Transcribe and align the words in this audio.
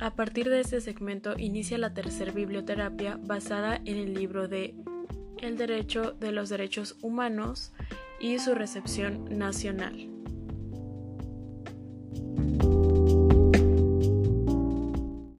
A 0.00 0.10
partir 0.14 0.48
de 0.50 0.60
este 0.60 0.80
segmento 0.80 1.34
inicia 1.38 1.78
la 1.78 1.94
tercera 1.94 2.32
biblioterapia 2.32 3.18
basada 3.22 3.76
en 3.76 3.96
el 3.96 4.14
libro 4.14 4.46
de 4.46 4.74
El 5.40 5.56
derecho 5.56 6.12
de 6.12 6.32
los 6.32 6.48
derechos 6.48 6.96
humanos 7.00 7.72
y 8.20 8.38
su 8.38 8.54
recepción 8.54 9.38
nacional. 9.38 10.15